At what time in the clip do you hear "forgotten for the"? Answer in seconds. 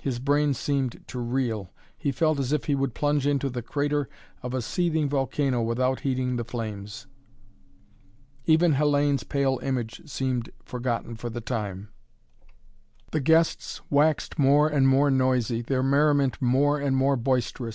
10.64-11.42